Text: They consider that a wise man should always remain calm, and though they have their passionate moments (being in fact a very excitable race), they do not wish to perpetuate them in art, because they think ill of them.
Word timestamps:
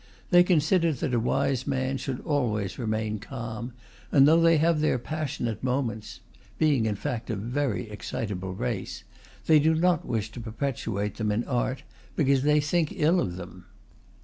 They 0.31 0.41
consider 0.41 0.93
that 0.93 1.13
a 1.13 1.19
wise 1.19 1.67
man 1.67 1.97
should 1.97 2.21
always 2.21 2.79
remain 2.79 3.19
calm, 3.19 3.73
and 4.11 4.27
though 4.27 4.41
they 4.41 4.57
have 4.57 4.81
their 4.81 4.97
passionate 4.97 5.63
moments 5.63 6.21
(being 6.57 6.87
in 6.87 6.95
fact 6.95 7.29
a 7.29 7.35
very 7.35 7.87
excitable 7.87 8.55
race), 8.55 9.03
they 9.45 9.59
do 9.59 9.75
not 9.75 10.03
wish 10.03 10.31
to 10.31 10.41
perpetuate 10.41 11.17
them 11.17 11.31
in 11.31 11.43
art, 11.43 11.83
because 12.15 12.41
they 12.41 12.59
think 12.59 12.91
ill 12.95 13.19
of 13.19 13.35
them. 13.35 13.65